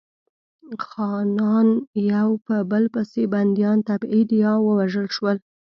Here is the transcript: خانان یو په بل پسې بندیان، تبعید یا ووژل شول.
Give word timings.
خانان 0.87 1.67
یو 2.13 2.29
په 2.45 2.55
بل 2.71 2.83
پسې 2.93 3.23
بندیان، 3.33 3.77
تبعید 3.89 4.29
یا 4.43 4.53
ووژل 4.65 5.07
شول. 5.15 5.37